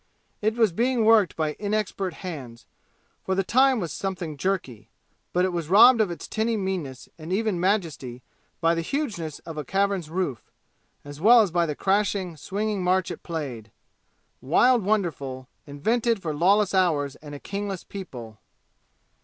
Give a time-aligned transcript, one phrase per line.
[0.41, 2.65] It was being worked by inexpert hands,
[3.23, 4.89] for the time was something jerky;
[5.31, 8.23] but it was robbed of its tinny meanness and even lent majesty
[8.59, 10.41] by the hugeness of a cavern's roof,
[11.05, 13.71] as well as by the crashing, swinging march it played
[14.41, 18.39] wild wonderful invented for lawless hours and a kingless people.